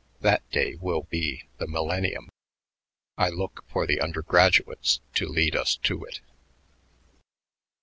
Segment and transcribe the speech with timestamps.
[0.21, 2.27] That day will be the millennium.
[3.19, 6.21] I look for the undergraduates to lead us to it."